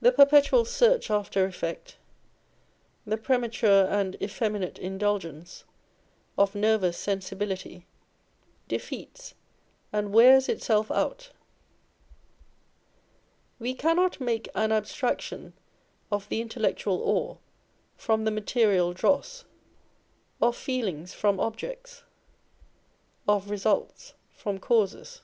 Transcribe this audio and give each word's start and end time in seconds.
The 0.00 0.12
perpetual 0.12 0.64
search 0.64 1.10
after 1.10 1.44
effect, 1.44 1.98
the 3.04 3.18
premature 3.18 3.86
and 3.86 4.14
effeminate 4.22 4.78
indulgence 4.78 5.64
of 6.38 6.54
nervous 6.54 6.96
sensibility, 6.96 7.84
defeats 8.66 9.34
and 9.92 10.14
wears 10.14 10.48
itself 10.48 10.90
out. 10.90 11.32
We 13.58 13.74
cannot 13.74 14.22
make 14.22 14.48
an 14.54 14.72
abstraction 14.72 15.52
of 16.10 16.26
the 16.30 16.40
intellectual 16.40 17.02
ore 17.02 17.40
from 17.98 18.24
the 18.24 18.30
material 18.30 18.94
dross, 18.94 19.44
of 20.40 20.56
feelings 20.56 21.12
from 21.12 21.38
objects, 21.38 22.04
of 23.28 23.50
results 23.50 24.14
from 24.30 24.56
causes. 24.58 25.20